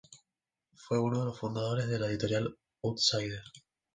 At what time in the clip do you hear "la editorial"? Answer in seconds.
1.99-2.57